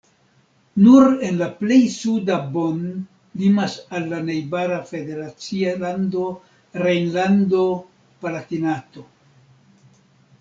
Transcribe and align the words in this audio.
Nur 0.83 1.03
en 1.25 1.35
la 1.39 1.47
pleja 1.57 1.89
sudo 1.95 2.37
Bonn 2.55 2.87
limas 3.41 3.75
al 3.97 4.07
la 4.13 4.21
najbara 4.29 4.79
federacia 4.93 5.73
lando 5.83 6.23
Rejnlando-Palatinato. 6.85 9.05